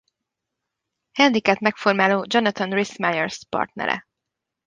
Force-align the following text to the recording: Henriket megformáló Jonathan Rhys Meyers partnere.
Henriket 1.11 1.59
megformáló 1.59 2.25
Jonathan 2.27 2.69
Rhys 2.73 2.95
Meyers 2.97 3.45
partnere. 3.49 4.07